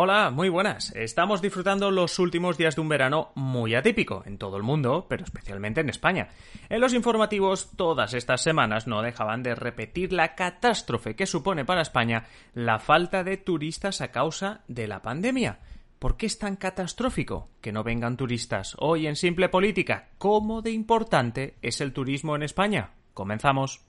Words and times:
Hola, 0.00 0.30
muy 0.30 0.48
buenas. 0.48 0.94
Estamos 0.94 1.42
disfrutando 1.42 1.90
los 1.90 2.20
últimos 2.20 2.56
días 2.56 2.76
de 2.76 2.80
un 2.80 2.88
verano 2.88 3.32
muy 3.34 3.74
atípico 3.74 4.22
en 4.26 4.38
todo 4.38 4.56
el 4.56 4.62
mundo, 4.62 5.06
pero 5.08 5.24
especialmente 5.24 5.80
en 5.80 5.88
España. 5.88 6.28
En 6.68 6.80
los 6.80 6.94
informativos 6.94 7.72
todas 7.74 8.14
estas 8.14 8.40
semanas 8.40 8.86
no 8.86 9.02
dejaban 9.02 9.42
de 9.42 9.56
repetir 9.56 10.12
la 10.12 10.36
catástrofe 10.36 11.16
que 11.16 11.26
supone 11.26 11.64
para 11.64 11.82
España 11.82 12.26
la 12.54 12.78
falta 12.78 13.24
de 13.24 13.38
turistas 13.38 14.00
a 14.00 14.12
causa 14.12 14.60
de 14.68 14.86
la 14.86 15.02
pandemia. 15.02 15.58
¿Por 15.98 16.16
qué 16.16 16.26
es 16.26 16.38
tan 16.38 16.54
catastrófico 16.54 17.48
que 17.60 17.72
no 17.72 17.82
vengan 17.82 18.16
turistas? 18.16 18.76
Hoy 18.78 19.08
en 19.08 19.16
Simple 19.16 19.48
Política, 19.48 20.10
¿cómo 20.18 20.62
de 20.62 20.70
importante 20.70 21.56
es 21.60 21.80
el 21.80 21.92
turismo 21.92 22.36
en 22.36 22.44
España? 22.44 22.92
Comenzamos. 23.14 23.84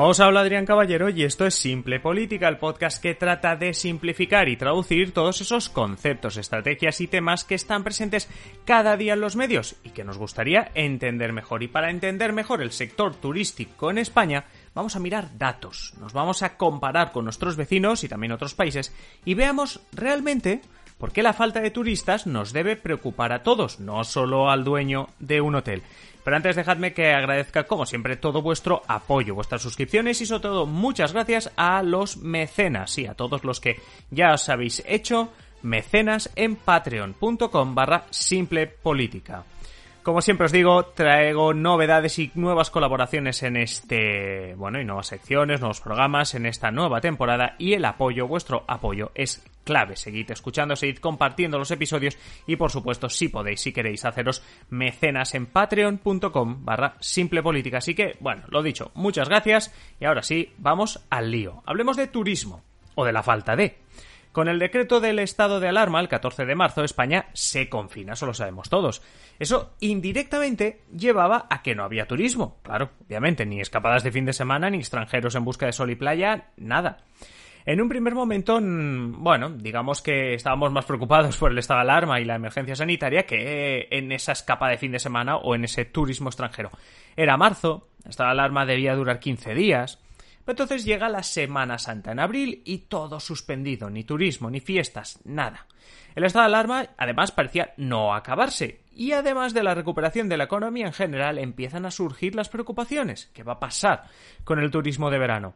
Os 0.00 0.20
habla 0.20 0.42
Adrián 0.42 0.64
Caballero 0.64 1.08
y 1.08 1.24
esto 1.24 1.44
es 1.44 1.56
Simple 1.56 1.98
Política, 1.98 2.46
el 2.46 2.58
podcast 2.58 3.02
que 3.02 3.16
trata 3.16 3.56
de 3.56 3.74
simplificar 3.74 4.48
y 4.48 4.56
traducir 4.56 5.12
todos 5.12 5.40
esos 5.40 5.68
conceptos, 5.68 6.36
estrategias 6.36 7.00
y 7.00 7.08
temas 7.08 7.42
que 7.42 7.56
están 7.56 7.82
presentes 7.82 8.28
cada 8.64 8.96
día 8.96 9.14
en 9.14 9.20
los 9.20 9.34
medios 9.34 9.74
y 9.82 9.90
que 9.90 10.04
nos 10.04 10.16
gustaría 10.16 10.70
entender 10.74 11.32
mejor. 11.32 11.64
Y 11.64 11.66
para 11.66 11.90
entender 11.90 12.32
mejor 12.32 12.62
el 12.62 12.70
sector 12.70 13.16
turístico 13.16 13.90
en 13.90 13.98
España, 13.98 14.44
vamos 14.72 14.94
a 14.94 15.00
mirar 15.00 15.36
datos, 15.36 15.94
nos 15.98 16.12
vamos 16.12 16.44
a 16.44 16.56
comparar 16.56 17.10
con 17.10 17.24
nuestros 17.24 17.56
vecinos 17.56 18.04
y 18.04 18.08
también 18.08 18.30
otros 18.30 18.54
países 18.54 18.94
y 19.24 19.34
veamos 19.34 19.80
realmente 19.90 20.60
por 20.98 21.12
qué 21.12 21.22
la 21.22 21.32
falta 21.32 21.60
de 21.60 21.70
turistas 21.70 22.26
nos 22.26 22.52
debe 22.52 22.76
preocupar 22.76 23.32
a 23.32 23.42
todos, 23.42 23.80
no 23.80 24.04
solo 24.04 24.50
al 24.50 24.64
dueño 24.64 25.08
de 25.18 25.40
un 25.40 25.54
hotel. 25.54 25.82
Pero 26.24 26.36
antes 26.36 26.56
dejadme 26.56 26.92
que 26.92 27.12
agradezca 27.12 27.64
como 27.64 27.86
siempre 27.86 28.16
todo 28.16 28.42
vuestro 28.42 28.82
apoyo, 28.86 29.34
vuestras 29.34 29.62
suscripciones 29.62 30.20
y 30.20 30.26
sobre 30.26 30.42
todo 30.42 30.66
muchas 30.66 31.12
gracias 31.12 31.50
a 31.56 31.82
los 31.82 32.18
mecenas 32.18 32.98
y 32.98 33.06
a 33.06 33.14
todos 33.14 33.44
los 33.44 33.60
que 33.60 33.80
ya 34.10 34.34
os 34.34 34.48
habéis 34.48 34.82
hecho 34.86 35.32
mecenas 35.62 36.30
en 36.36 36.56
patreon.com 36.56 37.74
barra 37.74 38.04
simple 38.10 38.66
política. 38.66 39.44
Como 40.02 40.22
siempre 40.22 40.46
os 40.46 40.52
digo, 40.52 40.86
traigo 40.86 41.52
novedades 41.52 42.18
y 42.18 42.30
nuevas 42.34 42.70
colaboraciones 42.70 43.42
en 43.42 43.56
este, 43.56 44.54
bueno, 44.56 44.80
y 44.80 44.84
nuevas 44.84 45.08
secciones, 45.08 45.60
nuevos 45.60 45.80
programas 45.80 46.34
en 46.34 46.46
esta 46.46 46.70
nueva 46.70 47.00
temporada 47.00 47.56
y 47.58 47.74
el 47.74 47.84
apoyo, 47.84 48.26
vuestro 48.26 48.64
apoyo 48.68 49.12
es 49.14 49.44
clave. 49.68 49.96
Seguid 49.96 50.30
escuchando, 50.30 50.74
seguid 50.76 50.96
compartiendo 50.96 51.58
los 51.58 51.70
episodios 51.70 52.16
y 52.46 52.56
por 52.56 52.70
supuesto, 52.70 53.10
si 53.10 53.28
podéis, 53.28 53.60
si 53.60 53.70
queréis 53.70 54.06
haceros 54.06 54.42
mecenas 54.70 55.34
en 55.34 55.44
patreon.com 55.44 56.64
barra 56.64 56.96
simple 57.00 57.42
política. 57.42 57.76
Así 57.76 57.94
que, 57.94 58.16
bueno, 58.20 58.44
lo 58.48 58.62
dicho, 58.62 58.92
muchas 58.94 59.28
gracias 59.28 59.74
y 60.00 60.06
ahora 60.06 60.22
sí, 60.22 60.54
vamos 60.56 61.04
al 61.10 61.30
lío. 61.30 61.62
Hablemos 61.66 61.98
de 61.98 62.06
turismo 62.06 62.62
o 62.94 63.04
de 63.04 63.12
la 63.12 63.22
falta 63.22 63.56
de. 63.56 63.76
Con 64.32 64.48
el 64.48 64.58
decreto 64.58 65.00
del 65.00 65.18
estado 65.18 65.60
de 65.60 65.68
alarma, 65.68 66.00
el 66.00 66.08
14 66.08 66.46
de 66.46 66.54
marzo, 66.54 66.82
España 66.82 67.26
se 67.34 67.68
confina, 67.68 68.14
eso 68.14 68.24
lo 68.24 68.32
sabemos 68.32 68.70
todos. 68.70 69.02
Eso 69.38 69.74
indirectamente 69.80 70.80
llevaba 70.96 71.46
a 71.50 71.60
que 71.60 71.74
no 71.74 71.84
había 71.84 72.06
turismo. 72.06 72.56
Claro, 72.62 72.90
obviamente, 73.04 73.44
ni 73.44 73.60
escapadas 73.60 74.02
de 74.02 74.12
fin 74.12 74.24
de 74.24 74.32
semana, 74.32 74.70
ni 74.70 74.78
extranjeros 74.78 75.34
en 75.34 75.44
busca 75.44 75.66
de 75.66 75.72
sol 75.72 75.90
y 75.90 75.96
playa, 75.96 76.52
nada. 76.56 77.04
En 77.68 77.82
un 77.82 77.88
primer 77.90 78.14
momento, 78.14 78.58
bueno, 78.62 79.50
digamos 79.50 80.00
que 80.00 80.32
estábamos 80.32 80.72
más 80.72 80.86
preocupados 80.86 81.36
por 81.36 81.52
el 81.52 81.58
estado 81.58 81.80
de 81.80 81.82
alarma 81.82 82.18
y 82.18 82.24
la 82.24 82.36
emergencia 82.36 82.74
sanitaria 82.74 83.26
que 83.26 83.88
en 83.90 84.10
esa 84.10 84.32
escapada 84.32 84.70
de 84.70 84.78
fin 84.78 84.90
de 84.90 84.98
semana 84.98 85.36
o 85.36 85.54
en 85.54 85.64
ese 85.64 85.84
turismo 85.84 86.30
extranjero. 86.30 86.70
Era 87.14 87.36
marzo, 87.36 87.88
el 88.04 88.08
estado 88.08 88.28
de 88.28 88.32
alarma 88.32 88.64
debía 88.64 88.94
durar 88.94 89.20
15 89.20 89.52
días. 89.52 90.00
Entonces 90.46 90.86
llega 90.86 91.10
la 91.10 91.22
Semana 91.22 91.76
Santa 91.76 92.12
en 92.12 92.20
abril 92.20 92.62
y 92.64 92.78
todo 92.88 93.20
suspendido, 93.20 93.90
ni 93.90 94.02
turismo, 94.02 94.48
ni 94.48 94.60
fiestas, 94.60 95.20
nada. 95.26 95.66
El 96.14 96.24
estado 96.24 96.44
de 96.44 96.54
alarma 96.54 96.86
además 96.96 97.32
parecía 97.32 97.74
no 97.76 98.14
acabarse 98.14 98.80
y 98.94 99.12
además 99.12 99.52
de 99.52 99.62
la 99.62 99.74
recuperación 99.74 100.30
de 100.30 100.38
la 100.38 100.44
economía 100.44 100.86
en 100.86 100.94
general 100.94 101.36
empiezan 101.36 101.84
a 101.84 101.90
surgir 101.90 102.34
las 102.34 102.48
preocupaciones. 102.48 103.26
¿Qué 103.34 103.42
va 103.42 103.52
a 103.52 103.60
pasar 103.60 104.04
con 104.44 104.58
el 104.58 104.70
turismo 104.70 105.10
de 105.10 105.18
verano? 105.18 105.54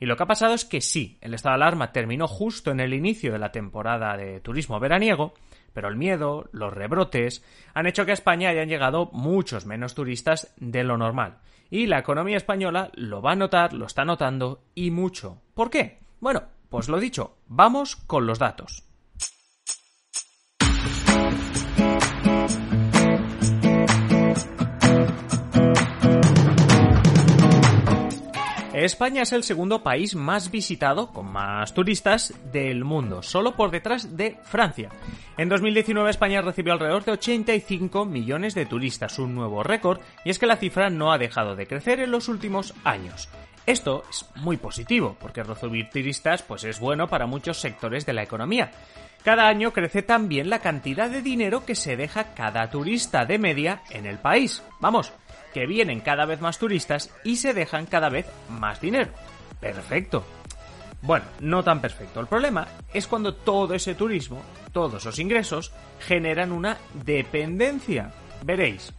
Y 0.00 0.06
lo 0.06 0.16
que 0.16 0.22
ha 0.22 0.26
pasado 0.26 0.54
es 0.54 0.64
que 0.64 0.80
sí, 0.80 1.18
el 1.20 1.34
estado 1.34 1.56
de 1.56 1.62
alarma 1.62 1.92
terminó 1.92 2.26
justo 2.26 2.70
en 2.70 2.80
el 2.80 2.94
inicio 2.94 3.32
de 3.32 3.38
la 3.38 3.52
temporada 3.52 4.16
de 4.16 4.40
turismo 4.40 4.80
veraniego, 4.80 5.34
pero 5.74 5.88
el 5.88 5.96
miedo, 5.96 6.48
los 6.52 6.72
rebrotes, 6.72 7.44
han 7.74 7.86
hecho 7.86 8.06
que 8.06 8.12
a 8.12 8.14
España 8.14 8.48
hayan 8.48 8.70
llegado 8.70 9.10
muchos 9.12 9.66
menos 9.66 9.94
turistas 9.94 10.54
de 10.56 10.84
lo 10.84 10.96
normal. 10.96 11.38
Y 11.68 11.86
la 11.86 11.98
economía 11.98 12.38
española 12.38 12.90
lo 12.94 13.20
va 13.20 13.32
a 13.32 13.36
notar, 13.36 13.74
lo 13.74 13.84
está 13.84 14.06
notando 14.06 14.62
y 14.74 14.90
mucho. 14.90 15.42
¿Por 15.54 15.68
qué? 15.68 15.98
Bueno, 16.18 16.44
pues 16.70 16.88
lo 16.88 16.98
dicho, 16.98 17.36
vamos 17.46 17.94
con 17.94 18.26
los 18.26 18.38
datos. 18.38 18.89
España 28.84 29.22
es 29.22 29.32
el 29.32 29.42
segundo 29.42 29.82
país 29.82 30.14
más 30.14 30.50
visitado, 30.50 31.12
con 31.12 31.30
más 31.30 31.74
turistas, 31.74 32.32
del 32.50 32.84
mundo, 32.84 33.22
solo 33.22 33.54
por 33.54 33.70
detrás 33.70 34.16
de 34.16 34.38
Francia. 34.42 34.88
En 35.36 35.50
2019 35.50 36.08
España 36.08 36.40
recibió 36.40 36.72
alrededor 36.72 37.04
de 37.04 37.12
85 37.12 38.06
millones 38.06 38.54
de 38.54 38.64
turistas, 38.64 39.18
un 39.18 39.34
nuevo 39.34 39.62
récord, 39.62 40.00
y 40.24 40.30
es 40.30 40.38
que 40.38 40.46
la 40.46 40.56
cifra 40.56 40.88
no 40.88 41.12
ha 41.12 41.18
dejado 41.18 41.56
de 41.56 41.66
crecer 41.66 42.00
en 42.00 42.10
los 42.10 42.28
últimos 42.28 42.72
años. 42.84 43.28
Esto 43.66 44.04
es 44.08 44.24
muy 44.36 44.56
positivo, 44.56 45.16
porque 45.20 45.42
recibir 45.42 45.90
turistas 45.90 46.42
pues 46.42 46.64
es 46.64 46.80
bueno 46.80 47.06
para 47.06 47.26
muchos 47.26 47.60
sectores 47.60 48.06
de 48.06 48.14
la 48.14 48.22
economía. 48.22 48.70
Cada 49.22 49.46
año 49.48 49.72
crece 49.72 50.02
también 50.02 50.48
la 50.48 50.60
cantidad 50.60 51.10
de 51.10 51.20
dinero 51.20 51.66
que 51.66 51.74
se 51.74 51.96
deja 51.96 52.32
cada 52.34 52.70
turista 52.70 53.26
de 53.26 53.38
media 53.38 53.82
en 53.90 54.06
el 54.06 54.18
país. 54.18 54.62
Vamos, 54.80 55.12
que 55.52 55.66
vienen 55.66 56.00
cada 56.00 56.26
vez 56.26 56.40
más 56.40 56.58
turistas 56.58 57.10
y 57.24 57.36
se 57.36 57.54
dejan 57.54 57.86
cada 57.86 58.08
vez 58.08 58.26
más 58.48 58.80
dinero. 58.80 59.10
Perfecto. 59.60 60.24
Bueno, 61.02 61.24
no 61.40 61.62
tan 61.62 61.80
perfecto. 61.80 62.20
El 62.20 62.26
problema 62.26 62.66
es 62.92 63.06
cuando 63.06 63.34
todo 63.34 63.74
ese 63.74 63.94
turismo, 63.94 64.42
todos 64.72 65.02
esos 65.02 65.18
ingresos, 65.18 65.72
generan 66.00 66.52
una 66.52 66.76
dependencia. 67.04 68.12
Veréis, 68.42 68.92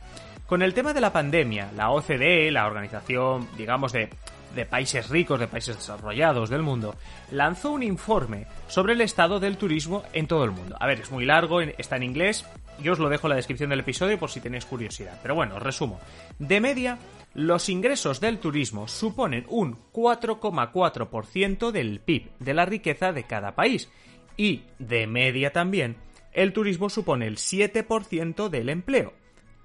con 0.48 0.62
el 0.62 0.74
tema 0.74 0.94
de 0.94 1.02
la 1.02 1.14
pandemia, 1.14 1.72
la 1.76 1.92
OCDE, 1.92 2.52
la 2.52 2.66
organización, 2.66 3.48
digamos, 3.56 3.94
de 3.94 4.10
de 4.56 4.66
países 4.66 5.10
ricos, 5.10 5.40
de 5.40 5.48
países 5.48 5.76
desarrollados 5.78 6.50
del 6.50 6.62
mundo, 6.62 6.96
lanzó 7.32 7.72
un 7.72 7.84
informe 7.84 8.48
sobre 8.68 8.94
el 8.94 9.02
estado 9.02 9.40
del 9.40 9.58
turismo 9.58 10.04
en 10.14 10.28
todo 10.28 10.44
el 10.44 10.52
mundo. 10.52 10.76
A 10.80 10.88
ver, 10.88 11.02
es 11.02 11.12
muy 11.12 11.26
largo, 11.26 11.62
está 11.62 11.98
en 11.98 12.04
inglés, 12.04 12.46
yo 12.82 12.94
os 12.94 13.00
lo 13.00 13.10
dejo 13.10 13.28
en 13.28 13.32
la 13.32 13.36
descripción 13.36 13.70
del 13.70 13.82
episodio 13.82 14.20
por 14.20 14.30
si 14.30 14.42
tenéis 14.42 14.66
curiosidad. 14.66 15.20
Pero 15.22 15.36
bueno, 15.36 15.56
os 15.56 15.64
resumo. 15.64 16.00
De 16.40 16.60
media, 16.60 16.98
los 17.34 17.70
ingresos 17.70 18.20
del 18.20 18.40
turismo 18.40 18.88
suponen 18.88 19.46
un 19.50 19.78
4,4% 19.92 21.72
del 21.72 22.00
PIB, 22.00 22.32
de 22.40 22.54
la 22.54 22.66
riqueza 22.66 23.14
de 23.14 23.24
cada 23.24 23.56
país. 23.56 23.90
Y, 24.38 24.64
de 24.80 25.08
media 25.08 25.52
también, 25.52 25.98
el 26.34 26.54
turismo 26.54 26.90
supone 26.90 27.28
el 27.28 27.38
7% 27.38 28.50
del 28.50 28.70
empleo. 28.70 29.14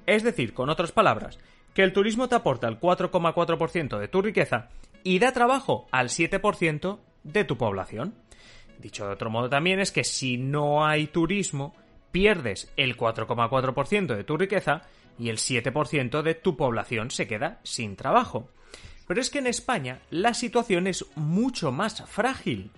Es 0.06 0.22
decir, 0.22 0.54
con 0.54 0.70
otras 0.70 0.92
palabras, 0.92 1.38
que 1.76 1.82
el 1.82 1.92
turismo 1.92 2.26
te 2.26 2.34
aporta 2.34 2.68
el 2.68 2.80
4,4% 2.80 3.98
de 3.98 4.08
tu 4.08 4.22
riqueza 4.22 4.70
y 5.04 5.18
da 5.18 5.32
trabajo 5.32 5.86
al 5.92 6.08
7% 6.08 6.98
de 7.22 7.44
tu 7.44 7.58
población. 7.58 8.14
Dicho 8.78 9.04
de 9.04 9.12
otro 9.12 9.28
modo 9.28 9.50
también 9.50 9.78
es 9.78 9.92
que 9.92 10.02
si 10.02 10.38
no 10.38 10.86
hay 10.86 11.08
turismo, 11.08 11.74
pierdes 12.12 12.72
el 12.78 12.96
4,4% 12.96 14.16
de 14.16 14.24
tu 14.24 14.38
riqueza 14.38 14.84
y 15.18 15.28
el 15.28 15.36
7% 15.36 16.22
de 16.22 16.34
tu 16.34 16.56
población 16.56 17.10
se 17.10 17.26
queda 17.26 17.60
sin 17.62 17.94
trabajo. 17.94 18.48
Pero 19.06 19.20
es 19.20 19.28
que 19.28 19.40
en 19.40 19.46
España 19.46 20.00
la 20.08 20.32
situación 20.32 20.86
es 20.86 21.04
mucho 21.14 21.72
más 21.72 22.02
frágil. 22.06 22.70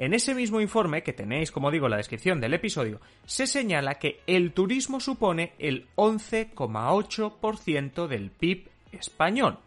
En 0.00 0.12
ese 0.14 0.34
mismo 0.34 0.60
informe, 0.62 1.02
que 1.02 1.12
tenéis, 1.12 1.52
como 1.52 1.70
digo, 1.70 1.84
en 1.84 1.90
la 1.90 1.98
descripción 1.98 2.40
del 2.40 2.54
episodio, 2.54 3.02
se 3.26 3.46
señala 3.46 3.96
que 3.96 4.22
el 4.26 4.54
turismo 4.54 4.98
supone 4.98 5.52
el 5.58 5.88
11,8% 5.94 8.06
del 8.06 8.30
PIB 8.30 8.70
español. 8.92 9.58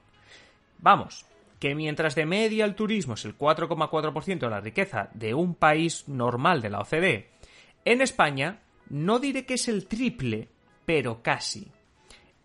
Vamos, 0.79 1.27
que 1.59 1.75
mientras 1.75 2.15
de 2.15 2.25
media 2.25 2.65
el 2.65 2.73
turismo 2.73 3.13
es 3.13 3.25
el 3.25 3.37
4,4% 3.37 4.39
de 4.39 4.49
la 4.49 4.59
riqueza 4.59 5.11
de 5.13 5.35
un 5.35 5.53
país 5.53 6.07
normal 6.07 6.63
de 6.63 6.69
la 6.71 6.79
OCDE, 6.79 7.29
en 7.85 8.01
España 8.01 8.61
no 8.89 9.19
diré 9.19 9.45
que 9.45 9.53
es 9.53 9.67
el 9.67 9.85
triple, 9.85 10.49
pero 10.83 11.21
casi. 11.21 11.67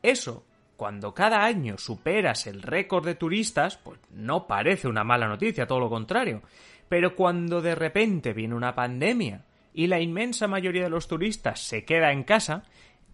Eso, 0.03 0.45
cuando 0.77 1.15
cada 1.15 1.43
año 1.43 1.79
superas 1.79 2.47
el 2.49 2.61
récord 2.61 3.07
de 3.07 3.15
turistas, 3.15 3.79
pues 3.79 3.99
no 4.11 4.47
parece 4.47 4.89
una 4.89 5.05
mala 5.05 5.27
noticia, 5.27 5.67
todo 5.67 5.81
lo 5.81 5.89
contrario. 5.89 6.43
Pero 6.89 7.15
cuando 7.15 7.61
de 7.61 7.75
repente 7.75 8.33
viene 8.33 8.55
una 8.55 8.75
pandemia 8.75 9.45
y 9.75 9.87
la 9.87 10.01
inmensa 10.01 10.49
mayoría 10.49 10.85
de 10.85 10.91
los 10.91 11.09
turistas 11.09 11.61
se 11.61 11.85
queda 11.85 12.13
en 12.13 12.25
casa, 12.25 12.65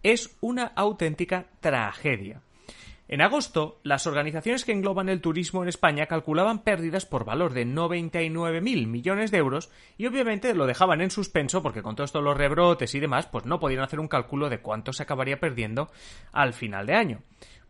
es 0.03 0.37
una 0.41 0.65
auténtica 0.75 1.47
tragedia. 1.59 2.41
En 3.07 3.21
agosto, 3.21 3.79
las 3.83 4.07
organizaciones 4.07 4.65
que 4.65 4.71
engloban 4.71 5.09
el 5.09 5.21
turismo 5.21 5.61
en 5.61 5.69
España 5.69 6.07
calculaban 6.07 6.63
pérdidas 6.63 7.05
por 7.05 7.23
valor 7.23 7.53
de 7.53 7.67
99.000 7.67 8.87
millones 8.87 9.29
de 9.29 9.37
euros 9.37 9.69
y 9.95 10.07
obviamente 10.07 10.55
lo 10.55 10.65
dejaban 10.65 11.01
en 11.01 11.11
suspenso 11.11 11.61
porque 11.61 11.83
con 11.83 11.95
todo 11.95 12.05
esto 12.05 12.21
los 12.21 12.35
rebrotes 12.35 12.95
y 12.95 12.99
demás, 12.99 13.27
pues 13.27 13.45
no 13.45 13.59
podían 13.59 13.83
hacer 13.83 13.99
un 13.99 14.07
cálculo 14.07 14.49
de 14.49 14.59
cuánto 14.59 14.91
se 14.91 15.03
acabaría 15.03 15.39
perdiendo 15.39 15.91
al 16.31 16.53
final 16.53 16.87
de 16.87 16.95
año. 16.95 17.19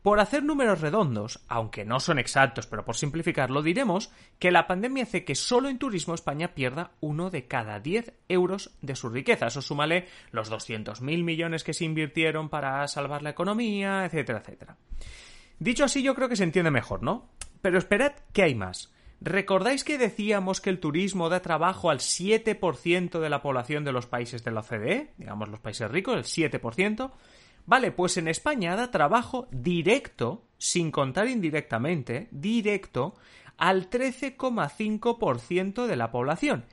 Por 0.06 0.20
hacer 0.20 0.44
números 0.44 0.82
redondos, 0.82 1.40
aunque 1.48 1.84
no 1.84 2.00
son 2.00 2.20
exactos, 2.20 2.68
pero 2.68 2.86
por 2.86 2.96
simplificarlo, 2.96 3.64
diremos 3.64 4.12
que 4.38 4.52
la 4.52 4.68
pandemia 4.68 5.02
hace 5.02 5.26
que 5.26 5.34
solo 5.34 5.68
en 5.68 5.80
turismo 5.80 6.14
España 6.14 6.54
pierda 6.54 6.92
uno 7.02 7.32
de 7.32 7.48
cada 7.48 7.80
10 7.80 8.14
euros 8.30 8.70
de 8.84 8.96
su 8.96 9.10
riqueza. 9.10 9.48
Eso 9.48 9.64
súmale 9.64 10.06
los 10.30 10.52
200.000 10.52 11.02
millones 11.24 11.64
que 11.64 11.74
se 11.74 11.86
invirtieron 11.86 12.50
para 12.50 12.88
salvar 12.88 13.24
la 13.24 13.32
economía, 13.32 14.06
etcétera, 14.06 14.42
etcétera. 14.42 14.78
Dicho 15.58 15.86
así, 15.86 16.04
yo 16.04 16.14
creo 16.14 16.30
que 16.30 16.36
se 16.36 16.44
entiende 16.44 16.70
mejor, 16.70 17.02
¿no? 17.02 17.32
Pero 17.64 17.80
esperad 17.80 18.14
que 18.32 18.44
hay 18.44 18.54
más. 18.54 18.94
¿Recordáis 19.22 19.84
que 19.84 19.98
decíamos 19.98 20.62
que 20.62 20.70
el 20.70 20.80
turismo 20.80 21.30
da 21.30 21.42
trabajo 21.42 21.90
al 21.90 21.98
7% 21.98 23.20
de 23.20 23.30
la 23.32 23.42
población 23.42 23.84
de 23.84 23.92
los 23.92 24.06
países 24.06 24.44
de 24.44 24.52
la 24.52 24.60
OCDE? 24.60 25.14
Digamos 25.18 25.50
los 25.50 25.62
países 25.62 25.90
ricos, 25.90 26.16
el 26.16 26.52
7%. 26.52 27.12
Vale, 27.66 27.92
pues 27.92 28.18
en 28.18 28.28
España 28.28 28.76
da 28.76 28.92
trabajo 28.92 29.48
directo, 29.52 30.46
sin 30.58 30.92
contar 30.92 31.28
indirectamente, 31.28 32.28
directo, 32.32 33.16
al 33.58 33.90
13,5% 33.90 35.88
de 35.88 35.96
la 35.96 36.12
población. 36.12 36.66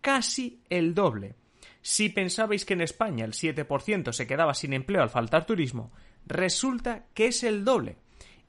Casi 0.00 0.62
el 0.70 0.94
doble. 0.94 1.36
Si 1.82 2.08
pensabais 2.08 2.64
que 2.64 2.74
en 2.74 2.80
España 2.80 3.24
el 3.24 3.32
7% 3.32 4.12
se 4.12 4.26
quedaba 4.26 4.54
sin 4.54 4.72
empleo 4.72 5.02
al 5.02 5.10
faltar 5.10 5.46
turismo, 5.46 5.92
resulta 6.26 7.06
que 7.14 7.26
es 7.26 7.44
el 7.44 7.64
doble. 7.64 7.96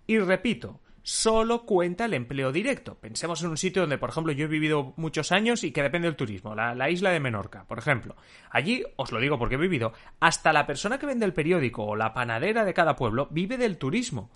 Y 0.08 0.18
repito, 0.20 0.80
solo 1.06 1.68
cuenta 1.68 2.06
el 2.06 2.16
empleo 2.16 2.52
directo. 2.52 2.96
Pensemos 2.96 3.44
en 3.44 3.50
un 3.50 3.57
sitio 3.57 3.84
donde, 3.84 4.00
por 4.00 4.10
ejemplo, 4.10 4.34
yo 4.34 4.46
he 4.46 4.50
vivido 4.50 4.94
muchos 4.98 5.31
años 5.31 5.63
y 5.63 5.72
que 5.72 5.84
depende 5.84 6.07
del 6.07 6.16
turismo, 6.16 6.56
la, 6.56 6.90
isla 6.90 7.12
de 7.12 7.19
Menorca, 7.19 7.63
por 7.68 7.78
ejemplo. 7.78 8.16
Allí, 8.50 8.84
os 8.96 9.12
lo 9.12 9.19
digo 9.19 9.38
porque 9.38 9.54
he 9.54 9.60
vivido, 9.60 9.94
hasta 10.19 10.52
la 10.52 10.66
persona 10.66 10.98
que 10.98 11.06
vende 11.06 11.25
el 11.25 11.34
periódico 11.34 11.86
o 11.86 11.96
la 11.96 12.12
panadera 12.12 12.66
de 12.66 12.74
cada 12.74 12.96
pueblo 12.96 13.28
vive 13.30 13.60
del 13.60 13.78
turismo. 13.78 14.31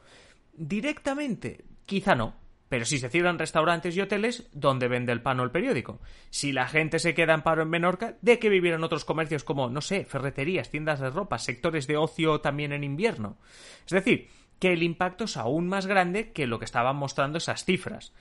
Directamente, 0.53 1.65
quizá 1.87 2.13
no, 2.13 2.35
pero 2.69 2.85
si 2.85 2.99
se 2.99 3.09
cierran 3.09 3.39
restaurantes 3.39 3.97
y 3.97 4.01
hoteles, 4.01 4.47
¿dónde 4.53 4.87
vende 4.87 5.11
el 5.11 5.23
pan 5.23 5.39
o 5.39 5.43
el 5.43 5.49
periódico? 5.49 5.99
Si 6.29 6.51
la 6.51 6.67
gente 6.67 6.99
se 6.99 7.15
queda 7.15 7.33
en 7.33 7.41
paro 7.41 7.63
en 7.63 7.69
Menorca, 7.71 8.15
¿de 8.21 8.37
qué 8.37 8.47
vivieran 8.47 8.83
otros 8.83 9.05
comercios 9.05 9.43
como, 9.43 9.71
no 9.71 9.81
sé, 9.81 10.05
ferreterías, 10.05 10.69
tiendas 10.69 10.99
de 10.99 11.09
ropa, 11.09 11.39
sectores 11.39 11.87
de 11.87 11.97
ocio 11.97 12.41
también 12.41 12.73
en 12.73 12.83
invierno? 12.83 13.39
Es 13.87 13.93
decir, 13.93 14.29
que 14.59 14.73
el 14.73 14.83
impacto 14.83 15.23
es 15.23 15.37
aún 15.37 15.67
más 15.67 15.87
grande 15.87 16.31
que 16.31 16.47
lo 16.47 16.59
que 16.59 16.65
estaban 16.65 16.95
mostrando 16.95 17.37
esas 17.37 17.65
cifras. 17.65 18.13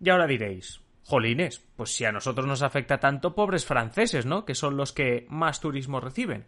Y 0.00 0.10
ahora 0.10 0.26
diréis, 0.26 0.80
jolines, 1.04 1.62
pues 1.76 1.94
si 1.94 2.04
a 2.04 2.12
nosotros 2.12 2.46
nos 2.46 2.62
afecta 2.62 2.98
tanto, 2.98 3.34
pobres 3.34 3.64
franceses, 3.64 4.26
¿no? 4.26 4.44
Que 4.44 4.54
son 4.54 4.76
los 4.76 4.92
que 4.92 5.26
más 5.28 5.60
turismo 5.60 6.00
reciben. 6.00 6.46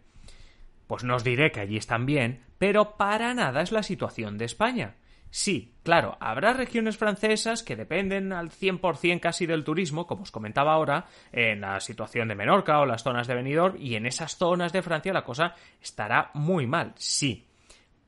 Pues 0.87 1.03
no 1.03 1.15
os 1.15 1.23
diré 1.23 1.51
que 1.51 1.61
allí 1.61 1.77
están 1.77 2.05
bien, 2.05 2.43
pero 2.57 2.97
para 2.97 3.33
nada 3.33 3.61
es 3.61 3.71
la 3.71 3.83
situación 3.83 4.37
de 4.37 4.45
España. 4.45 4.95
Sí, 5.29 5.73
claro, 5.81 6.15
habrá 6.19 6.53
regiones 6.53 6.97
francesas 6.97 7.63
que 7.63 7.75
dependen 7.75 8.33
al 8.33 8.51
100% 8.51 9.19
casi 9.19 9.47
del 9.47 9.63
turismo, 9.63 10.05
como 10.05 10.21
os 10.21 10.31
comentaba 10.31 10.73
ahora, 10.73 11.07
en 11.31 11.61
la 11.61 11.79
situación 11.79 12.27
de 12.27 12.35
Menorca 12.35 12.79
o 12.79 12.85
las 12.85 13.01
zonas 13.01 13.25
de 13.25 13.33
Benidorm, 13.33 13.77
y 13.79 13.95
en 13.95 14.05
esas 14.05 14.37
zonas 14.37 14.71
de 14.73 14.83
Francia 14.83 15.11
la 15.11 15.23
cosa 15.23 15.55
estará 15.81 16.29
muy 16.35 16.67
mal, 16.67 16.93
sí. 16.97 17.47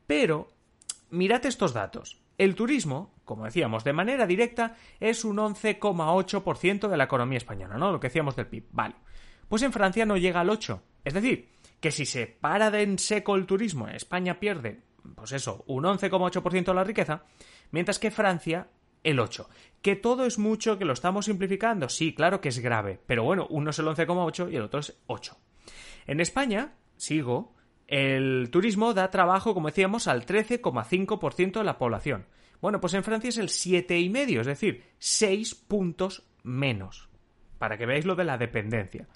Pero 0.06 0.52
mirad 1.10 1.44
estos 1.46 1.72
datos. 1.72 2.22
El 2.38 2.54
turismo, 2.54 3.14
como 3.24 3.44
decíamos, 3.44 3.84
de 3.84 3.92
manera 3.92 4.26
directa 4.26 4.76
es 5.00 5.24
un 5.24 5.38
11,8% 5.38 6.88
de 6.88 6.96
la 6.96 7.04
economía 7.04 7.38
española, 7.38 7.78
¿no? 7.78 7.92
Lo 7.92 8.00
que 8.00 8.08
decíamos 8.08 8.36
del 8.36 8.46
PIB. 8.46 8.66
Vale. 8.72 8.94
Pues 9.48 9.62
en 9.62 9.72
Francia 9.72 10.04
no 10.04 10.16
llega 10.16 10.40
al 10.40 10.50
8. 10.50 10.82
Es 11.04 11.14
decir, 11.14 11.48
que 11.80 11.90
si 11.90 12.04
se 12.04 12.26
para 12.26 12.70
de 12.70 12.82
en 12.82 12.98
seco 12.98 13.36
el 13.36 13.46
turismo, 13.46 13.88
España 13.88 14.38
pierde, 14.40 14.82
pues 15.14 15.32
eso, 15.32 15.64
un 15.66 15.84
11,8% 15.84 16.64
de 16.64 16.74
la 16.74 16.84
riqueza, 16.84 17.24
mientras 17.70 17.98
que 17.98 18.10
Francia 18.10 18.68
el 19.02 19.20
8. 19.20 19.48
Que 19.82 19.96
todo 19.96 20.26
es 20.26 20.38
mucho, 20.38 20.78
que 20.78 20.84
lo 20.84 20.92
estamos 20.92 21.26
simplificando. 21.26 21.88
Sí, 21.88 22.14
claro 22.14 22.40
que 22.40 22.48
es 22.48 22.58
grave, 22.58 23.00
pero 23.06 23.22
bueno, 23.22 23.46
uno 23.50 23.70
es 23.70 23.78
el 23.78 23.86
11,8 23.86 24.52
y 24.52 24.56
el 24.56 24.62
otro 24.62 24.80
es 24.80 24.98
8. 25.06 25.36
En 26.06 26.20
España, 26.20 26.74
sigo, 26.96 27.54
el 27.86 28.48
turismo 28.50 28.94
da 28.94 29.10
trabajo, 29.10 29.54
como 29.54 29.68
decíamos, 29.68 30.08
al 30.08 30.26
13,5% 30.26 31.58
de 31.58 31.64
la 31.64 31.78
población. 31.78 32.26
Bueno, 32.60 32.80
pues 32.80 32.94
en 32.94 33.04
Francia 33.04 33.28
es 33.28 33.38
el 33.38 33.48
7,5%, 33.48 34.40
es 34.40 34.46
decir, 34.46 34.84
6 34.98 35.54
puntos 35.54 36.24
menos. 36.42 37.08
Para 37.58 37.78
que 37.78 37.86
veáis 37.86 38.04
lo 38.04 38.14
de 38.14 38.24
la 38.24 38.38
dependencia. 38.38 39.06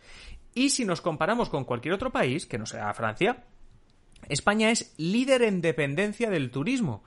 Y 0.54 0.70
si 0.70 0.84
nos 0.84 1.00
comparamos 1.00 1.48
con 1.48 1.64
cualquier 1.64 1.94
otro 1.94 2.10
país, 2.10 2.46
que 2.46 2.58
no 2.58 2.66
sea 2.66 2.92
Francia, 2.94 3.44
España 4.28 4.70
es 4.70 4.94
líder 4.98 5.42
en 5.42 5.60
dependencia 5.60 6.30
del 6.30 6.50
turismo. 6.50 7.04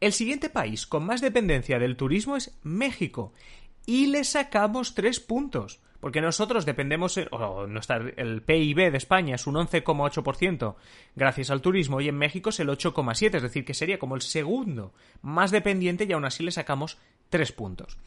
El 0.00 0.12
siguiente 0.12 0.50
país 0.50 0.86
con 0.86 1.04
más 1.04 1.20
dependencia 1.20 1.78
del 1.78 1.96
turismo 1.96 2.36
es 2.36 2.58
México. 2.62 3.32
Y 3.86 4.08
le 4.08 4.24
sacamos 4.24 4.94
3 4.94 5.20
puntos. 5.20 5.80
Porque 5.98 6.20
nosotros 6.20 6.66
dependemos, 6.66 7.18
o 7.30 7.66
el 8.16 8.42
PIB 8.42 8.92
de 8.92 8.98
España 8.98 9.34
es 9.34 9.46
un 9.46 9.54
11,8% 9.54 10.76
gracias 11.16 11.50
al 11.50 11.62
turismo 11.62 12.00
y 12.02 12.08
en 12.08 12.18
México 12.18 12.50
es 12.50 12.60
el 12.60 12.68
8,7%, 12.68 13.36
es 13.36 13.42
decir, 13.42 13.64
que 13.64 13.72
sería 13.72 13.98
como 13.98 14.14
el 14.14 14.20
segundo 14.20 14.92
más 15.22 15.50
dependiente 15.50 16.04
y 16.04 16.12
aún 16.12 16.26
así 16.26 16.44
le 16.44 16.52
sacamos 16.52 16.98
3 17.30 17.50
puntos. 17.52 17.98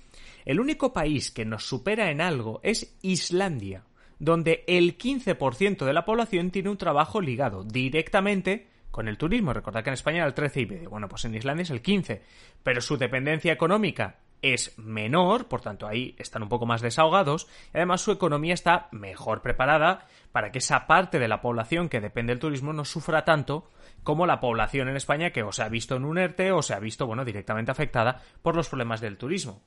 El 0.46 0.60
único 0.60 0.94
país 0.94 1.32
que 1.32 1.46
nos 1.46 1.68
supera 1.68 2.12
en 2.12 2.22
algo 2.22 2.62
es 2.64 2.96
Islandia, 3.02 3.84
donde 4.20 4.64
el 4.68 4.98
15% 4.98 5.84
de 5.84 5.94
la 5.94 6.06
población 6.06 6.52
tiene 6.52 6.70
un 6.70 6.78
trabajo 6.78 7.20
ligado 7.20 7.64
directamente 7.64 8.68
con 8.92 9.08
el 9.08 9.18
turismo. 9.18 9.52
Recordad 9.52 9.84
que 9.84 9.90
en 9.90 9.96
España 9.96 10.18
era 10.20 10.28
el 10.28 10.36
13,5%. 10.36 10.90
Bueno, 10.90 11.10
pues 11.10 11.26
en 11.26 11.36
Islandia 11.36 11.64
es 11.64 11.72
el 11.72 11.82
15%. 11.82 12.22
Pero 12.64 12.82
su 12.82 12.98
dependencia 12.98 13.52
económica 13.52 14.20
es 14.42 14.78
menor, 14.78 15.48
por 15.48 15.62
tanto 15.62 15.88
ahí 15.88 16.16
están 16.18 16.44
un 16.44 16.50
poco 16.50 16.66
más 16.66 16.82
desahogados, 16.82 17.48
y 17.74 17.78
además 17.78 18.02
su 18.02 18.12
economía 18.12 18.54
está 18.54 18.88
mejor 18.92 19.42
preparada 19.42 20.08
para 20.32 20.52
que 20.52 20.60
esa 20.60 20.88
parte 20.88 21.20
de 21.20 21.28
la 21.28 21.42
población 21.42 21.90
que 21.90 22.02
depende 22.02 22.32
del 22.32 22.40
turismo 22.40 22.74
no 22.74 22.86
sufra 22.86 23.26
tanto 23.26 23.70
como 24.04 24.26
la 24.26 24.40
población 24.40 24.88
en 24.88 24.96
España 24.96 25.32
que 25.32 25.44
o 25.44 25.52
se 25.52 25.64
ha 25.64 25.70
visto 25.70 25.96
en 25.96 26.06
un 26.06 26.18
ERTE 26.18 26.52
o 26.52 26.62
se 26.62 26.74
ha 26.74 26.80
visto, 26.80 27.06
bueno, 27.06 27.26
directamente 27.26 27.72
afectada 27.72 28.22
por 28.42 28.56
los 28.56 28.70
problemas 28.70 29.02
del 29.02 29.18
turismo. 29.18 29.62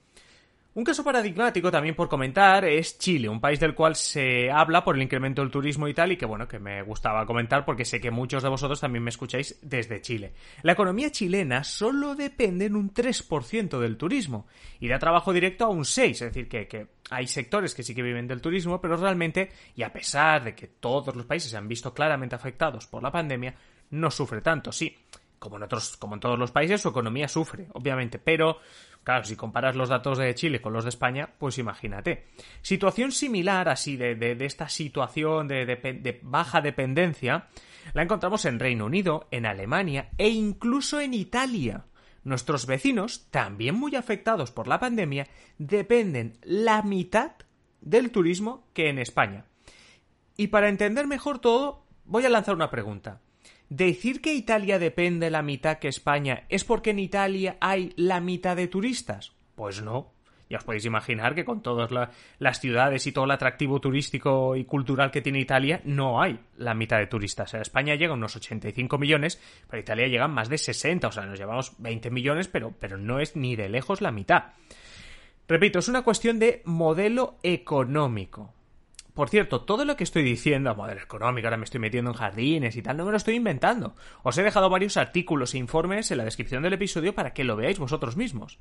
Un 0.75 0.85
caso 0.85 1.05
paradigmático 1.05 1.71
también 1.71 1.95
por 1.95 2.09
comentar 2.09 2.65
es 2.65 2.99
Chile, 2.99 3.29
un 3.29 3.43
país 3.43 3.61
del 3.61 3.75
cual 3.75 3.95
se 3.95 4.51
habla 4.51 4.83
por 4.83 4.97
el 4.97 5.03
incremento 5.03 5.43
del 5.43 5.51
turismo 5.51 5.87
y 5.87 5.93
tal, 5.93 6.13
y 6.13 6.17
que 6.17 6.25
bueno, 6.25 6.49
que 6.49 6.59
me 6.59 6.81
gustaba 6.81 7.27
comentar 7.27 7.67
porque 7.67 7.85
sé 7.85 8.01
que 8.01 8.11
muchos 8.11 8.43
de 8.43 8.49
vosotros 8.49 8.81
también 8.81 9.05
me 9.05 9.11
escucháis 9.11 9.59
desde 9.61 10.01
Chile. 10.01 10.33
La 10.63 10.73
economía 10.73 11.13
chilena 11.13 11.63
solo 11.63 12.15
depende 12.15 12.65
en 12.65 12.77
un 12.77 12.95
3% 12.95 13.79
del 13.79 13.99
turismo 13.99 14.47
y 14.81 14.89
da 14.89 14.99
trabajo 14.99 15.35
directo 15.35 15.67
a 15.67 15.69
un 15.69 15.85
6%, 15.85 16.11
es 16.11 16.21
decir, 16.21 16.49
que, 16.49 16.87
hay 17.11 17.27
sectores 17.27 17.75
que 17.75 17.83
sí 17.83 17.95
que 17.95 18.03
viven 18.03 18.27
del 18.27 18.41
turismo, 18.41 18.81
pero 18.81 18.97
realmente, 18.97 19.51
y 19.77 19.83
a 19.83 19.93
pesar 19.93 20.43
de 20.43 20.55
que 20.55 20.69
todos 20.69 21.15
los 21.15 21.27
países 21.27 21.51
se 21.51 21.59
han 21.59 21.69
visto 21.69 21.93
claramente 21.93 22.35
afectados 22.35 22.87
por 22.87 23.03
la 23.03 23.13
pandemia, 23.13 23.55
no 23.91 24.11
sufre 24.11 24.41
tanto, 24.41 24.73
sí. 24.73 24.97
Como 25.39 25.57
en, 25.57 25.65
otros, 25.65 25.97
como 25.97 26.15
en 26.15 26.21
todos 26.21 26.39
los 26.39 26.53
países, 26.53 26.81
su 26.81 26.89
economía 26.89 27.27
sufre, 27.27 27.67
obviamente, 27.73 28.21
pero 28.21 28.59
Claro, 29.05 29.25
si 29.25 29.35
comparas 29.35 29.75
los 29.75 29.89
datos 29.89 30.19
de 30.19 30.35
Chile 30.35 30.61
con 30.61 30.73
los 30.73 30.85
de 30.85 30.91
España, 30.91 31.31
pues 31.39 31.59
imagínate. 31.59 32.29
Situación 32.61 33.11
similar 33.11 33.69
así 33.69 33.97
de, 33.97 34.15
de, 34.15 34.45
esta 34.45 34.69
situación 34.69 35.49
de, 35.49 35.67
de, 35.67 36.21
baja 36.23 36.61
dependencia 36.61 37.49
la 37.95 38.03
encontramos 38.03 38.45
en 38.45 38.61
Reino 38.61 38.87
Unido, 38.87 39.27
en 39.33 39.47
Alemania 39.47 40.11
e 40.19 40.29
incluso 40.29 41.01
en 41.01 41.15
Italia. 41.15 41.87
Nuestros 42.23 42.67
vecinos, 42.67 43.27
también 43.31 43.75
muy 43.75 43.97
afectados 43.97 44.53
por 44.53 44.69
la 44.69 44.79
pandemia, 44.79 45.27
dependen 45.59 46.39
la 46.43 46.83
mitad 46.83 47.33
del 47.81 48.13
turismo 48.13 48.69
que 48.73 48.89
en 48.89 49.01
España. 49.01 49.47
Y 50.37 50.47
para 50.47 50.69
entender 50.69 51.09
mejor 51.09 51.41
todo, 51.41 51.85
voy 52.05 52.25
a 52.25 52.31
lanzar 52.31 52.55
una 52.55 52.71
pregunta. 52.71 53.21
¿Decir 53.75 54.21
que 54.21 54.35
Italia 54.35 54.79
depende 54.79 55.31
la 55.31 55.41
mitad 55.41 55.79
que 55.79 55.89
España 55.89 56.45
es 56.51 56.63
porque 56.63 56.91
en 56.91 56.99
Italia 56.99 57.57
hay 57.59 57.95
la 57.97 58.21
mitad 58.21 58.55
de 58.55 58.69
turistas? 58.69 59.33
Pues 59.55 59.81
no. 59.81 60.13
Ya 60.51 60.59
os 60.59 60.65
podéis 60.65 60.85
imaginar 60.85 61.35
que 61.35 61.47
con 61.47 61.63
todas 61.63 61.91
las 62.39 62.61
ciudades 62.61 63.07
y 63.07 63.13
todo 63.13 63.25
el 63.25 63.31
atractivo 63.31 63.81
turístico 63.81 64.57
y 64.57 64.67
cultural 64.67 65.11
que 65.11 65.23
tiene 65.23 65.41
Italia, 65.41 65.81
no 65.85 66.21
hay 66.21 66.39
la 66.59 66.75
mitad 66.75 66.99
de 66.99 67.07
turistas. 67.07 67.55
En 67.55 67.63
España 67.63 67.95
llega 67.95 68.13
unos 68.13 68.37
85 68.37 68.99
millones, 68.99 69.41
pero 69.71 69.81
Italia 69.81 70.07
llegan 70.07 70.35
más 70.35 70.51
de 70.51 70.59
60, 70.59 71.09
o 71.09 71.13
sea, 71.13 71.25
nos 71.25 71.39
llevamos 71.39 71.73
20 71.79 72.11
millones, 72.11 72.49
pero, 72.49 72.75
pero 72.79 72.99
no 72.99 73.21
es 73.21 73.37
ni 73.37 73.57
de 73.57 73.71
lejos 73.71 74.03
la 74.03 74.13
mitad. 74.13 74.53
Repito, 75.49 75.79
es 75.79 75.89
una 75.89 76.03
cuestión 76.03 76.39
de 76.39 76.61
modelo 76.67 77.39
económico. 77.43 78.53
Por 79.15 79.29
cierto, 79.29 79.61
todo 79.61 79.85
lo 79.85 79.95
que 79.95 80.05
estoy 80.05 80.23
diciendo, 80.23 80.75
modelo 80.75 81.03
económico, 81.03 81.47
ahora 81.47 81.59
me 81.59 81.65
estoy 81.65 81.81
metiendo 81.81 82.11
en 82.11 82.17
jardines 82.17 82.77
y 82.77 82.83
tal, 82.83 82.97
no 82.97 83.05
me 83.05 83.11
lo 83.11 83.19
estoy 83.19 83.35
inventando. 83.35 83.95
Os 84.23 84.39
he 84.39 84.43
dejado 84.43 84.71
varios 84.71 84.97
artículos 84.97 85.53
e 85.53 85.59
informes 85.59 86.11
en 86.11 86.19
la 86.19 86.25
descripción 86.25 86.63
del 86.63 86.73
episodio 86.73 87.15
para 87.15 87.35
que 87.35 87.45
lo 87.45 87.55
veáis 87.55 87.79
vosotros 87.79 88.17
mismos. 88.17 88.59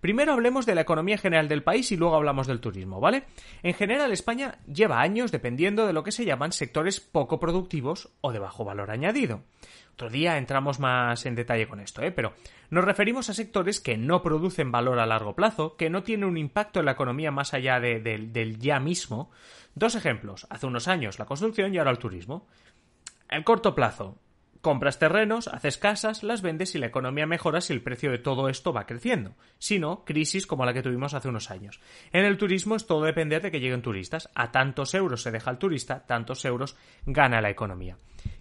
Primero 0.00 0.32
hablemos 0.32 0.66
de 0.66 0.76
la 0.76 0.82
economía 0.82 1.18
general 1.18 1.48
del 1.48 1.64
país 1.64 1.90
y 1.90 1.96
luego 1.96 2.14
hablamos 2.14 2.46
del 2.46 2.60
turismo, 2.60 3.00
¿vale? 3.00 3.24
En 3.64 3.74
general, 3.74 4.12
España 4.12 4.58
lleva 4.72 5.00
años 5.00 5.32
dependiendo 5.32 5.84
de 5.84 5.92
lo 5.92 6.04
que 6.04 6.12
se 6.12 6.24
llaman 6.24 6.52
sectores 6.52 7.00
poco 7.00 7.40
productivos 7.40 8.10
o 8.20 8.30
de 8.30 8.38
bajo 8.38 8.64
valor 8.64 8.92
añadido. 8.92 9.42
Otro 9.98 10.10
día 10.10 10.38
entramos 10.38 10.78
más 10.78 11.26
en 11.26 11.34
detalle 11.34 11.66
con 11.66 11.80
esto, 11.80 12.02
¿eh? 12.02 12.12
Pero 12.12 12.32
nos 12.70 12.84
referimos 12.84 13.30
a 13.30 13.34
sectores 13.34 13.80
que 13.80 13.96
no 13.96 14.22
producen 14.22 14.70
valor 14.70 15.00
a 15.00 15.06
largo 15.06 15.34
plazo, 15.34 15.76
que 15.76 15.90
no 15.90 16.04
tienen 16.04 16.28
un 16.28 16.38
impacto 16.38 16.78
en 16.78 16.86
la 16.86 16.92
economía 16.92 17.32
más 17.32 17.52
allá 17.52 17.80
del 17.80 18.58
ya 18.60 18.78
mismo. 18.78 19.32
Dos 19.74 19.96
ejemplos. 19.96 20.46
Hace 20.50 20.66
unos 20.66 20.86
años 20.86 21.18
la 21.18 21.24
construcción 21.24 21.74
y 21.74 21.78
ahora 21.78 21.90
el 21.90 21.98
turismo. 21.98 22.46
En 23.28 23.42
corto 23.42 23.74
plazo, 23.74 24.20
compras 24.60 25.00
terrenos, 25.00 25.48
haces 25.48 25.78
casas, 25.78 26.22
las 26.22 26.42
vendes 26.42 26.76
y 26.76 26.78
la 26.78 26.86
economía 26.86 27.26
mejora 27.26 27.60
si 27.60 27.72
el 27.72 27.82
precio 27.82 28.12
de 28.12 28.18
todo 28.18 28.48
esto 28.48 28.72
va 28.72 28.86
creciendo. 28.86 29.34
Si 29.58 29.80
no, 29.80 30.04
crisis 30.04 30.46
como 30.46 30.64
la 30.64 30.74
que 30.74 30.82
tuvimos 30.84 31.12
hace 31.12 31.28
unos 31.28 31.50
años. 31.50 31.80
En 32.12 32.24
el 32.24 32.38
turismo 32.38 32.76
es 32.76 32.86
todo 32.86 33.02
depender 33.02 33.42
de 33.42 33.50
que 33.50 33.58
lleguen 33.58 33.82
turistas. 33.82 34.30
A 34.36 34.52
tantos 34.52 34.94
euros 34.94 35.22
se 35.22 35.32
deja 35.32 35.50
el 35.50 35.58
turista, 35.58 36.06
tantos 36.06 36.44
euros 36.44 36.76
gana 37.04 37.40
la 37.40 37.50
economía. 37.50 37.96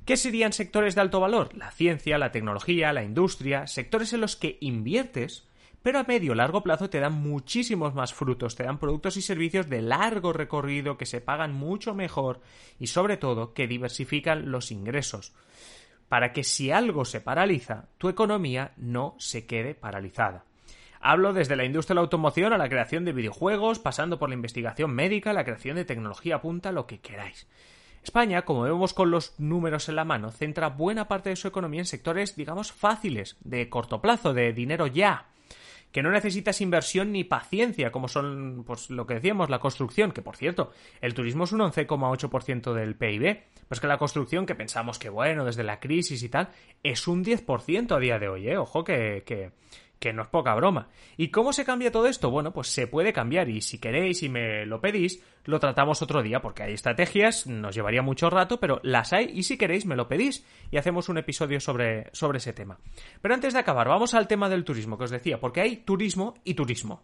¿Qué 0.07 0.15
serían 0.15 0.53
sectores 0.53 0.95
de 0.95 1.01
alto 1.01 1.19
valor? 1.19 1.53
La 1.53 1.69
ciencia, 1.69 2.17
la 2.17 2.31
tecnología, 2.31 2.93
la 2.93 3.03
industria, 3.03 3.67
sectores 3.67 4.13
en 4.13 4.21
los 4.21 4.37
que 4.37 4.57
inviertes, 4.61 5.49
pero 5.83 5.99
a 5.99 6.05
medio 6.05 6.33
largo 6.33 6.63
plazo 6.63 6.89
te 6.89 7.01
dan 7.01 7.11
muchísimos 7.11 7.93
más 7.93 8.13
frutos, 8.13 8.55
te 8.55 8.63
dan 8.63 8.79
productos 8.79 9.17
y 9.17 9.21
servicios 9.21 9.67
de 9.67 9.81
largo 9.81 10.31
recorrido 10.31 10.97
que 10.97 11.05
se 11.05 11.19
pagan 11.19 11.53
mucho 11.53 11.93
mejor 11.93 12.39
y 12.79 12.87
sobre 12.87 13.17
todo 13.17 13.53
que 13.53 13.67
diversifican 13.67 14.49
los 14.49 14.71
ingresos 14.71 15.33
para 16.07 16.31
que 16.31 16.45
si 16.45 16.71
algo 16.71 17.03
se 17.03 17.19
paraliza, 17.19 17.89
tu 17.97 18.07
economía 18.07 18.71
no 18.77 19.15
se 19.19 19.45
quede 19.45 19.75
paralizada. 19.75 20.45
Hablo 21.01 21.33
desde 21.33 21.57
la 21.57 21.65
industria 21.65 21.95
de 21.95 21.95
la 21.95 22.03
automoción 22.03 22.53
a 22.53 22.57
la 22.57 22.69
creación 22.69 23.03
de 23.03 23.11
videojuegos, 23.11 23.79
pasando 23.79 24.17
por 24.17 24.29
la 24.29 24.35
investigación 24.35 24.91
médica, 24.91 25.33
la 25.33 25.43
creación 25.43 25.75
de 25.75 25.83
tecnología 25.83 26.39
punta, 26.39 26.71
lo 26.71 26.87
que 26.87 27.01
queráis. 27.01 27.45
España, 28.07 28.43
como 28.43 28.61
vemos 28.61 28.93
con 28.93 29.11
los 29.11 29.37
números 29.37 29.89
en 29.89 29.97
la 29.97 30.05
mano, 30.05 30.31
centra 30.31 30.69
buena 30.69 31.09
parte 31.09 31.29
de 31.29 31.35
su 31.35 31.49
economía 31.49 31.81
en 31.81 31.85
sectores, 31.85 32.37
digamos, 32.37 32.71
fáciles, 32.71 33.35
de 33.41 33.67
corto 33.69 34.01
plazo, 34.01 34.33
de 34.33 34.53
dinero 34.53 34.87
ya 34.87 35.25
que 35.91 36.03
no 36.03 36.11
necesitas 36.11 36.61
inversión 36.61 37.11
ni 37.11 37.23
paciencia, 37.23 37.91
como 37.91 38.07
son, 38.07 38.63
pues 38.67 38.89
lo 38.89 39.07
que 39.07 39.15
decíamos, 39.15 39.49
la 39.49 39.59
construcción, 39.59 40.11
que 40.11 40.21
por 40.21 40.35
cierto, 40.35 40.71
el 41.01 41.13
turismo 41.13 41.45
es 41.45 41.53
un 41.53 41.61
11,8% 41.61 42.73
del 42.73 42.95
PIB, 42.95 43.43
pues 43.67 43.79
que 43.79 43.87
la 43.87 43.97
construcción, 43.97 44.45
que 44.45 44.53
pensamos 44.53 44.99
que 44.99 45.09
bueno, 45.09 45.45
desde 45.45 45.63
la 45.63 45.79
crisis 45.79 46.21
y 46.23 46.29
tal, 46.29 46.49
es 46.83 47.07
un 47.07 47.23
10% 47.23 47.95
a 47.95 47.99
día 47.99 48.19
de 48.19 48.27
hoy, 48.27 48.49
¿eh? 48.49 48.57
Ojo 48.57 48.83
que, 48.83 49.23
que, 49.25 49.51
que 49.99 50.13
no 50.13 50.21
es 50.21 50.27
poca 50.27 50.53
broma. 50.55 50.89
¿Y 51.17 51.29
cómo 51.29 51.53
se 51.53 51.65
cambia 51.65 51.91
todo 51.91 52.07
esto? 52.07 52.29
Bueno, 52.29 52.53
pues 52.53 52.67
se 52.67 52.87
puede 52.87 53.13
cambiar 53.13 53.49
y 53.49 53.61
si 53.61 53.79
queréis 53.79 54.23
y 54.23 54.29
me 54.29 54.65
lo 54.65 54.81
pedís, 54.81 55.23
lo 55.45 55.59
tratamos 55.59 56.01
otro 56.01 56.21
día 56.21 56.41
porque 56.41 56.63
hay 56.63 56.73
estrategias, 56.73 57.47
nos 57.47 57.75
llevaría 57.75 58.01
mucho 58.01 58.29
rato, 58.29 58.59
pero 58.59 58.79
las 58.83 59.13
hay 59.13 59.31
y 59.33 59.43
si 59.43 59.57
queréis 59.57 59.85
me 59.85 59.95
lo 59.95 60.07
pedís 60.07 60.45
y 60.71 60.77
hacemos 60.77 61.09
un 61.09 61.17
episodio 61.17 61.59
sobre, 61.59 62.09
sobre 62.13 62.37
ese 62.37 62.53
tema. 62.53 62.79
Pero 63.21 63.33
antes 63.33 63.53
de 63.53 63.59
acabar, 63.59 63.87
vamos 63.87 64.13
al 64.13 64.27
tema 64.27 64.49
del 64.49 64.63
turismo 64.63 64.97
que 64.97 65.05
os 65.05 65.11
decía, 65.11 65.39
porque 65.39 65.61
hay 65.61 65.77
turismo 65.77 66.35
y 66.43 66.53
turismo. 66.53 67.03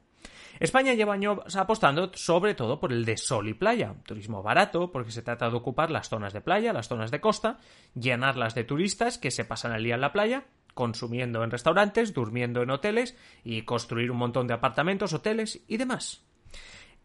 España 0.59 0.93
lleva 0.93 1.15
años 1.15 1.55
apostando 1.55 2.12
sobre 2.13 2.53
todo 2.53 2.79
por 2.79 2.93
el 2.93 3.05
de 3.05 3.17
sol 3.17 3.50
y 3.50 3.55
playa, 3.55 3.95
turismo 4.05 4.43
barato, 4.43 4.91
porque 4.91 5.12
se 5.12 5.23
trata 5.23 5.50
de 5.50 5.55
ocupar 5.55 5.89
las 5.89 6.09
zonas 6.09 6.31
de 6.31 6.41
playa, 6.41 6.73
las 6.73 6.88
zonas 6.88 7.09
de 7.09 7.19
costa, 7.19 7.57
llenarlas 7.95 8.53
de 8.53 8.63
turistas 8.63 9.17
que 9.17 9.31
se 9.31 9.45
pasan 9.45 9.73
el 9.73 9.83
día 9.83 9.95
en 9.95 10.01
la 10.01 10.13
playa 10.13 10.45
consumiendo 10.74 11.44
en 11.44 11.51
restaurantes, 11.51 12.13
durmiendo 12.13 12.62
en 12.62 12.70
hoteles 12.70 13.18
y 13.44 13.63
construir 13.63 14.12
un 14.12 14.18
montón 14.18 14.48
de 14.48 14.53
apartamentos, 14.53 15.13
hoteles 15.13 15.63
y 15.68 15.77
demás. 15.77 16.24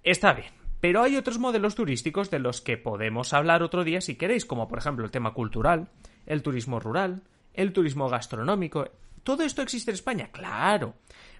Está 0.02 0.32
bien, 0.32 0.52
pero 0.80 1.02
hay 1.02 1.16
otros 1.16 1.38
modelos 1.38 1.74
turísticos 1.74 2.30
de 2.30 2.38
los 2.38 2.60
que 2.60 2.76
podemos 2.76 3.32
hablar 3.32 3.62
otro 3.62 3.84
día 3.84 4.00
si 4.00 4.14
queréis, 4.14 4.44
como 4.44 4.68
por 4.68 4.78
ejemplo 4.78 5.04
el 5.04 5.10
tema 5.10 5.34
cultural, 5.34 5.88
el 6.26 6.42
turismo 6.42 6.80
rural, 6.80 7.22
el 7.54 7.72
turismo 7.72 8.08
gastronómico. 8.08 8.88
¿Todo 9.24 9.42
esto 9.42 9.62
existe 9.62 9.90
en 9.90 9.96
España? 9.96 10.30
Claro, 10.32 10.94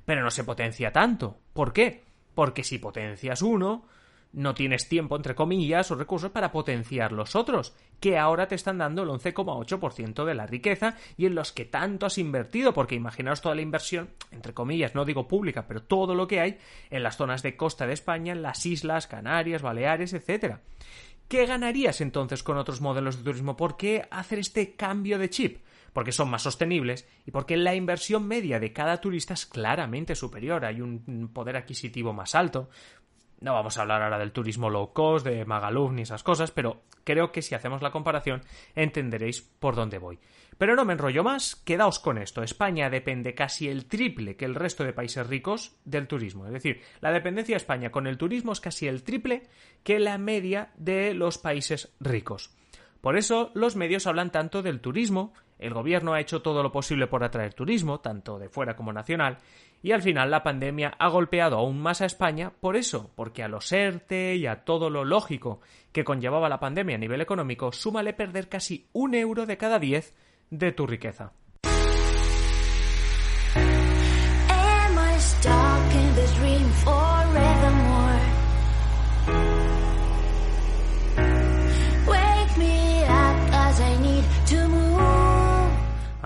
pero 0.04 0.22
no 0.22 0.30
se 0.30 0.44
potencia 0.44 0.92
tanto. 0.92 1.38
¿Por 1.52 1.72
qué? 1.72 2.04
Porque 2.34 2.64
si 2.64 2.78
potencias 2.78 3.42
uno, 3.42 3.86
no 4.32 4.54
tienes 4.54 4.88
tiempo, 4.88 5.16
entre 5.16 5.34
comillas, 5.34 5.90
o 5.90 5.94
recursos 5.94 6.30
para 6.30 6.52
potenciar 6.52 7.12
los 7.12 7.34
otros, 7.34 7.74
que 8.00 8.18
ahora 8.18 8.46
te 8.46 8.54
están 8.54 8.78
dando 8.78 9.02
el 9.02 9.08
11,8% 9.08 10.24
de 10.24 10.34
la 10.34 10.46
riqueza 10.46 10.96
y 11.16 11.26
en 11.26 11.34
los 11.34 11.52
que 11.52 11.64
tanto 11.64 12.06
has 12.06 12.18
invertido, 12.18 12.74
porque 12.74 12.94
imaginaos 12.94 13.40
toda 13.40 13.54
la 13.54 13.62
inversión, 13.62 14.10
entre 14.30 14.54
comillas, 14.54 14.94
no 14.94 15.04
digo 15.04 15.28
pública, 15.28 15.66
pero 15.66 15.82
todo 15.82 16.14
lo 16.14 16.28
que 16.28 16.40
hay 16.40 16.58
en 16.90 17.02
las 17.02 17.16
zonas 17.16 17.42
de 17.42 17.56
costa 17.56 17.86
de 17.86 17.94
España, 17.94 18.32
en 18.32 18.42
las 18.42 18.64
islas, 18.66 19.06
Canarias, 19.06 19.62
Baleares, 19.62 20.12
etcétera. 20.12 20.60
¿Qué 21.28 21.44
ganarías 21.44 22.00
entonces 22.00 22.42
con 22.42 22.56
otros 22.56 22.80
modelos 22.80 23.18
de 23.18 23.24
turismo? 23.24 23.56
¿Por 23.56 23.76
qué 23.76 24.08
hacer 24.10 24.38
este 24.38 24.76
cambio 24.76 25.18
de 25.18 25.28
chip? 25.28 25.62
Porque 25.92 26.12
son 26.12 26.30
más 26.30 26.42
sostenibles 26.42 27.06
y 27.26 27.32
porque 27.32 27.56
la 27.56 27.74
inversión 27.74 28.26
media 28.26 28.60
de 28.60 28.72
cada 28.72 28.98
turista 28.98 29.34
es 29.34 29.44
claramente 29.44 30.14
superior, 30.14 30.64
hay 30.64 30.80
un 30.80 31.30
poder 31.34 31.56
adquisitivo 31.56 32.12
más 32.14 32.34
alto, 32.34 32.70
no 33.40 33.54
vamos 33.54 33.78
a 33.78 33.82
hablar 33.82 34.02
ahora 34.02 34.18
del 34.18 34.32
turismo 34.32 34.70
low 34.70 34.92
cost, 34.92 35.26
de 35.26 35.44
Magaluf 35.44 35.92
ni 35.92 36.02
esas 36.02 36.22
cosas, 36.22 36.50
pero 36.50 36.82
creo 37.04 37.32
que 37.32 37.42
si 37.42 37.54
hacemos 37.54 37.82
la 37.82 37.90
comparación 37.90 38.42
entenderéis 38.74 39.42
por 39.42 39.76
dónde 39.76 39.98
voy. 39.98 40.18
Pero 40.58 40.74
no 40.74 40.84
me 40.84 40.94
enrollo 40.94 41.22
más, 41.22 41.54
quedaos 41.54 42.00
con 42.00 42.18
esto. 42.18 42.42
España 42.42 42.90
depende 42.90 43.34
casi 43.34 43.68
el 43.68 43.86
triple 43.86 44.36
que 44.36 44.44
el 44.44 44.56
resto 44.56 44.82
de 44.82 44.92
países 44.92 45.26
ricos 45.26 45.76
del 45.84 46.08
turismo. 46.08 46.46
Es 46.46 46.52
decir, 46.52 46.82
la 47.00 47.12
dependencia 47.12 47.54
de 47.54 47.58
España 47.58 47.90
con 47.90 48.08
el 48.08 48.18
turismo 48.18 48.52
es 48.52 48.60
casi 48.60 48.88
el 48.88 49.04
triple 49.04 49.44
que 49.84 50.00
la 50.00 50.18
media 50.18 50.72
de 50.76 51.14
los 51.14 51.38
países 51.38 51.94
ricos. 52.00 52.50
Por 53.00 53.16
eso 53.16 53.52
los 53.54 53.76
medios 53.76 54.08
hablan 54.08 54.32
tanto 54.32 54.62
del 54.62 54.80
turismo, 54.80 55.32
el 55.58 55.74
gobierno 55.74 56.14
ha 56.14 56.20
hecho 56.20 56.42
todo 56.42 56.62
lo 56.62 56.72
posible 56.72 57.06
por 57.06 57.24
atraer 57.24 57.54
turismo, 57.54 58.00
tanto 58.00 58.38
de 58.38 58.48
fuera 58.48 58.76
como 58.76 58.92
nacional, 58.92 59.38
y 59.82 59.92
al 59.92 60.02
final 60.02 60.30
la 60.30 60.42
pandemia 60.42 60.94
ha 60.98 61.08
golpeado 61.08 61.56
aún 61.56 61.80
más 61.80 62.00
a 62.00 62.06
España 62.06 62.52
por 62.60 62.76
eso, 62.76 63.10
porque 63.14 63.42
a 63.42 63.48
los 63.48 63.70
ERTE 63.72 64.36
y 64.36 64.46
a 64.46 64.64
todo 64.64 64.90
lo 64.90 65.04
lógico 65.04 65.60
que 65.92 66.04
conllevaba 66.04 66.48
la 66.48 66.60
pandemia 66.60 66.96
a 66.96 66.98
nivel 67.00 67.20
económico, 67.20 67.72
súmale 67.72 68.12
perder 68.12 68.48
casi 68.48 68.88
un 68.92 69.14
euro 69.14 69.46
de 69.46 69.56
cada 69.56 69.78
diez 69.78 70.14
de 70.50 70.72
tu 70.72 70.86
riqueza. 70.86 71.32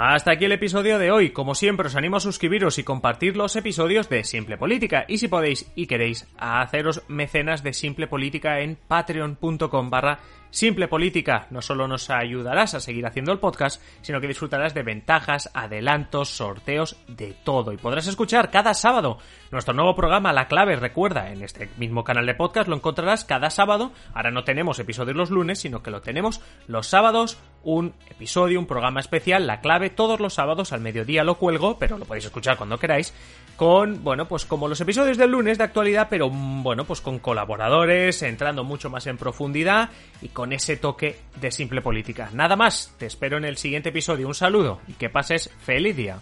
Hasta 0.05 0.33
aquí 0.33 0.47
el 0.47 0.53
episodio 0.53 0.99
de 0.99 1.13
hoy. 1.13 1.31
Como 1.31 1.55
siempre, 1.55 1.87
os 1.87 1.95
animo 1.95 2.17
a 2.17 2.21
suscribiros 2.21 2.77
y 2.77 2.83
compartir 2.83 3.37
los 3.37 3.55
episodios 3.55 4.09
de 4.09 4.25
Simple 4.25 4.59
Política. 4.59 5.05
Y 5.07 5.19
si 5.19 5.29
podéis 5.29 5.71
y 5.77 5.87
queréis, 5.87 6.27
a 6.37 6.61
haceros 6.61 7.05
mecenas 7.07 7.63
de 7.63 7.73
Simple 7.73 8.09
Política 8.09 8.59
en 8.59 8.77
patreon.com 8.89 9.91
barra 9.91 10.19
Simple 10.53 10.87
Política 10.87 11.47
no 11.49 11.63
solo 11.63 11.89
nos 11.89 12.11
ayudarás 12.11 12.75
a 12.75 12.81
seguir 12.81 13.07
haciendo 13.07 13.33
el 13.33 13.39
podcast, 13.39 13.83
sino 14.03 14.21
que 14.21 14.29
disfrutarás 14.29 14.75
de 14.75 14.83
ventajas, 14.83 15.51
adelantos, 15.55 16.29
sorteos, 16.29 16.99
de 17.09 17.35
todo. 17.43 17.73
Y 17.73 17.79
podrás 17.79 18.07
escuchar 18.07 18.51
cada 18.51 18.75
sábado 18.75 19.17
nuestro 19.51 19.73
nuevo 19.73 19.97
programa 19.97 20.33
La 20.35 20.49
Clave. 20.49 20.77
Recuerda, 20.77 21.33
en 21.33 21.43
este 21.43 21.71
mismo 21.79 22.05
canal 22.05 22.27
de 22.27 22.35
podcast 22.35 22.69
lo 22.69 22.77
encontrarás 22.77 23.25
cada 23.25 23.49
sábado. 23.49 23.93
Ahora 24.13 24.31
no 24.31 24.45
tenemos 24.45 24.79
episodios 24.79 25.17
los 25.17 25.31
lunes, 25.31 25.59
sino 25.59 25.83
que 25.83 25.91
lo 25.91 26.03
tenemos 26.03 26.43
los 26.67 26.87
sábados. 26.87 27.39
Un 27.65 27.95
episodio, 28.11 28.59
un 28.59 28.67
programa 28.67 29.01
especial, 29.01 29.47
La 29.47 29.61
Clave, 29.61 29.89
todos 29.89 30.21
los 30.21 30.35
sábados 30.35 30.73
al 30.73 30.81
mediodía 30.81 31.25
lo 31.25 31.39
cuelgo, 31.39 31.79
pero 31.79 31.97
lo 31.97 32.05
podéis 32.05 32.27
escuchar 32.27 32.59
cuando 32.59 32.79
queráis. 32.79 33.15
Con, 33.57 34.03
bueno, 34.03 34.27
pues 34.27 34.45
como 34.45 34.67
los 34.67 34.81
episodios 34.81 35.17
del 35.17 35.31
lunes 35.31 35.59
de 35.59 35.65
actualidad, 35.65 36.09
pero 36.11 36.29
bueno, 36.31 36.85
pues 36.85 37.01
con 37.01 37.19
colaboradores, 37.19 38.23
entrando 38.23 38.65
mucho 38.65 38.91
más 38.91 39.07
en 39.07 39.19
profundidad 39.19 39.91
y 40.21 40.29
con 40.29 40.43
con 40.43 40.53
ese 40.53 40.77
toque 40.77 41.21
de 41.41 41.53
simple 41.53 41.83
política. 41.83 42.29
Nada 42.33 42.57
más, 42.57 42.93
te 42.99 43.07
espero 43.07 43.37
en 43.37 43.45
el 43.45 43.57
siguiente 43.57 43.91
episodio. 43.91 44.27
Un 44.27 44.35
saludo 44.35 44.81
y 44.89 44.95
que 44.95 45.09
pases 45.09 45.49
feliz 45.65 45.95
día. 45.95 46.19